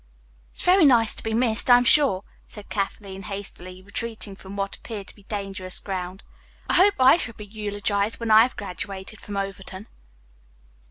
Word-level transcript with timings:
"It's 0.49 0.63
very 0.65 0.83
nice 0.83 1.13
to 1.13 1.21
be 1.21 1.31
missed, 1.35 1.69
I 1.69 1.77
am 1.77 1.83
sure," 1.85 2.23
said 2.47 2.69
Kathleen 2.69 3.21
hastily, 3.21 3.83
retreating 3.83 4.35
from 4.35 4.55
what 4.55 4.75
appeared 4.77 5.05
to 5.09 5.15
be 5.15 5.25
dangerous 5.25 5.79
ground. 5.79 6.23
"I 6.67 6.73
hope 6.73 6.95
I 6.99 7.17
shall 7.17 7.35
be 7.35 7.45
eulogized 7.45 8.19
when 8.19 8.31
I 8.31 8.41
have 8.41 8.55
graduated 8.57 9.21
from 9.21 9.37
Overton." 9.37 9.85